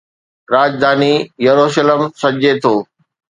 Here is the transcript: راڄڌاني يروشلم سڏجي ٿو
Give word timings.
راڄڌاني 0.53 1.13
يروشلم 1.45 2.01
سڏجي 2.21 2.51
ٿو 2.61 2.73